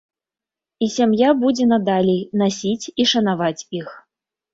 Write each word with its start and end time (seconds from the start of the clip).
І 0.85 0.87
сям'я 0.93 1.29
будзе 1.43 1.67
надалей 1.73 2.17
насіць 2.43 2.85
і 3.03 3.07
шанаваць 3.13 3.67
іх. 3.81 3.93